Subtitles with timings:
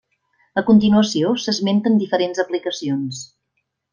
[0.61, 3.21] A continuació s'esmenten diferents aplicacions.